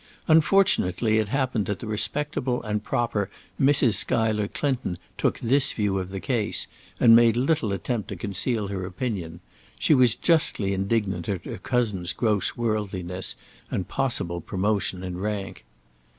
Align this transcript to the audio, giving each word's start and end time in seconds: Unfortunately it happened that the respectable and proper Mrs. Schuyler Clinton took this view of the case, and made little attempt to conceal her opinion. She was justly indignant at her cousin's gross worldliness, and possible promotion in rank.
Unfortunately 0.27 1.19
it 1.19 1.29
happened 1.29 1.67
that 1.67 1.77
the 1.77 1.85
respectable 1.85 2.63
and 2.63 2.83
proper 2.83 3.29
Mrs. 3.61 3.93
Schuyler 3.93 4.47
Clinton 4.47 4.97
took 5.15 5.37
this 5.37 5.73
view 5.73 5.99
of 5.99 6.09
the 6.09 6.19
case, 6.19 6.65
and 6.99 7.15
made 7.15 7.37
little 7.37 7.71
attempt 7.71 8.07
to 8.07 8.15
conceal 8.15 8.69
her 8.69 8.83
opinion. 8.83 9.41
She 9.77 9.93
was 9.93 10.15
justly 10.15 10.73
indignant 10.73 11.29
at 11.29 11.45
her 11.45 11.59
cousin's 11.59 12.13
gross 12.13 12.57
worldliness, 12.57 13.35
and 13.69 13.87
possible 13.87 14.41
promotion 14.41 15.03
in 15.03 15.19
rank. 15.19 15.65